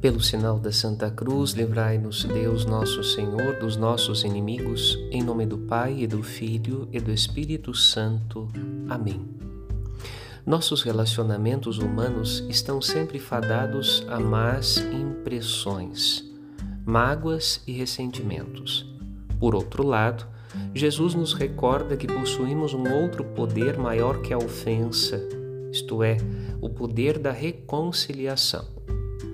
Pelo 0.00 0.18
sinal 0.18 0.58
da 0.58 0.72
Santa 0.72 1.10
Cruz, 1.10 1.52
livrai-nos 1.52 2.24
Deus 2.24 2.64
nosso 2.64 3.04
Senhor 3.04 3.58
dos 3.60 3.76
nossos 3.76 4.24
inimigos, 4.24 4.98
em 5.10 5.22
nome 5.22 5.44
do 5.44 5.58
Pai 5.58 5.94
e 5.98 6.06
do 6.06 6.22
Filho 6.22 6.88
e 6.90 6.98
do 6.98 7.12
Espírito 7.12 7.74
Santo. 7.74 8.48
Amém. 8.88 9.20
Nossos 10.46 10.82
relacionamentos 10.82 11.76
humanos 11.76 12.42
estão 12.48 12.80
sempre 12.80 13.18
fadados 13.18 14.02
a 14.08 14.18
más 14.18 14.78
impressões, 14.78 16.24
mágoas 16.86 17.62
e 17.66 17.72
ressentimentos. 17.72 18.90
Por 19.38 19.54
outro 19.54 19.86
lado, 19.86 20.26
Jesus 20.74 21.14
nos 21.14 21.34
recorda 21.34 21.94
que 21.94 22.06
possuímos 22.06 22.72
um 22.72 22.90
outro 22.90 23.22
poder 23.22 23.76
maior 23.76 24.22
que 24.22 24.32
a 24.32 24.38
ofensa, 24.38 25.20
isto 25.70 26.02
é, 26.02 26.16
o 26.58 26.70
poder 26.70 27.18
da 27.18 27.32
reconciliação. 27.32 28.80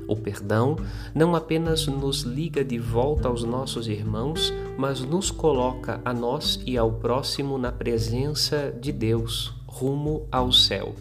O 0.08 0.16
perdão 0.16 0.76
não 1.14 1.34
apenas 1.34 1.86
nos 1.86 2.22
liga 2.22 2.64
de 2.64 2.78
volta 2.78 3.28
aos 3.28 3.42
nossos 3.42 3.88
irmãos, 3.88 4.52
mas 4.78 5.00
nos 5.00 5.30
coloca 5.30 6.00
a 6.04 6.12
nós 6.12 6.60
e 6.64 6.78
ao 6.78 6.92
próximo 6.92 7.58
na 7.58 7.72
presença 7.72 8.72
de 8.80 8.92
Deus, 8.92 9.54
rumo 9.66 10.26
ao 10.30 10.52
céu. 10.52 10.94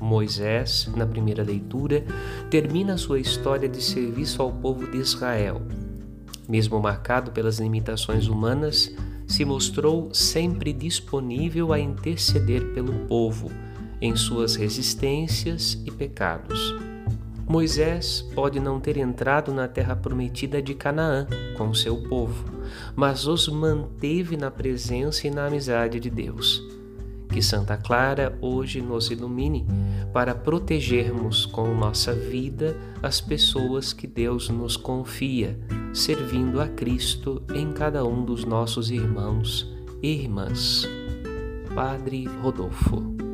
Moisés, 0.00 0.88
na 0.96 1.06
primeira 1.06 1.42
leitura, 1.42 2.04
termina 2.50 2.96
sua 2.96 3.18
história 3.18 3.68
de 3.68 3.82
serviço 3.82 4.42
ao 4.42 4.52
povo 4.52 4.90
de 4.90 4.98
Israel. 4.98 5.60
Mesmo 6.48 6.80
marcado 6.80 7.30
pelas 7.30 7.58
limitações 7.58 8.26
humanas, 8.26 8.94
se 9.26 9.44
mostrou 9.44 10.08
sempre 10.14 10.72
disponível 10.72 11.72
a 11.72 11.78
interceder 11.78 12.72
pelo 12.72 12.92
povo 13.06 13.50
em 14.00 14.16
suas 14.16 14.56
resistências 14.56 15.78
e 15.84 15.90
pecados. 15.90 16.74
Moisés 17.48 18.20
pode 18.34 18.60
não 18.60 18.78
ter 18.78 18.98
entrado 18.98 19.54
na 19.54 19.66
terra 19.66 19.96
prometida 19.96 20.60
de 20.60 20.74
Canaã 20.74 21.26
com 21.56 21.72
seu 21.72 21.96
povo, 21.96 22.44
mas 22.94 23.26
os 23.26 23.48
manteve 23.48 24.36
na 24.36 24.50
presença 24.50 25.26
e 25.26 25.30
na 25.30 25.46
amizade 25.46 25.98
de 25.98 26.10
Deus. 26.10 26.62
Que 27.32 27.40
Santa 27.40 27.76
Clara 27.78 28.36
hoje 28.42 28.82
nos 28.82 29.10
ilumine 29.10 29.66
para 30.12 30.34
protegermos 30.34 31.46
com 31.46 31.74
nossa 31.74 32.12
vida 32.12 32.76
as 33.02 33.18
pessoas 33.20 33.94
que 33.94 34.06
Deus 34.06 34.50
nos 34.50 34.76
confia, 34.76 35.58
servindo 35.94 36.60
a 36.60 36.68
Cristo 36.68 37.42
em 37.54 37.72
cada 37.72 38.04
um 38.04 38.24
dos 38.24 38.44
nossos 38.44 38.90
irmãos 38.90 39.74
e 40.02 40.10
irmãs. 40.10 40.86
Padre 41.74 42.26
Rodolfo 42.42 43.27